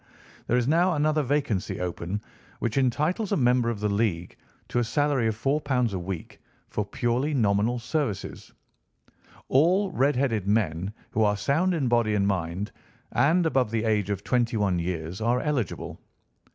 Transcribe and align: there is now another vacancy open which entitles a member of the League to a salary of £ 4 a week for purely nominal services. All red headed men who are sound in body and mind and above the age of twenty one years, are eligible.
there 0.47 0.57
is 0.57 0.67
now 0.67 0.93
another 0.95 1.21
vacancy 1.21 1.79
open 1.79 2.19
which 2.57 2.75
entitles 2.75 3.31
a 3.31 3.37
member 3.37 3.69
of 3.69 3.79
the 3.79 3.87
League 3.87 4.35
to 4.67 4.79
a 4.79 4.83
salary 4.83 5.27
of 5.27 5.35
£ 5.37 5.37
4 5.37 5.61
a 5.93 5.99
week 5.99 6.39
for 6.71 6.83
purely 6.83 7.35
nominal 7.35 7.77
services. 7.77 8.51
All 9.47 9.91
red 9.91 10.15
headed 10.15 10.47
men 10.47 10.91
who 11.11 11.21
are 11.21 11.37
sound 11.37 11.75
in 11.75 11.87
body 11.87 12.15
and 12.15 12.25
mind 12.27 12.71
and 13.11 13.45
above 13.45 13.69
the 13.69 13.83
age 13.83 14.09
of 14.09 14.23
twenty 14.23 14.57
one 14.57 14.79
years, 14.79 15.21
are 15.21 15.39
eligible. 15.39 15.99